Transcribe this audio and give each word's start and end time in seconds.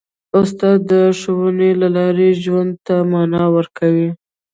استاد 0.39 0.79
د 0.91 0.93
ښوونې 1.19 1.71
له 1.81 1.87
لارې 1.97 2.29
ژوند 2.43 2.73
ته 2.85 2.95
مانا 3.11 3.43
ورکوي. 3.55 4.09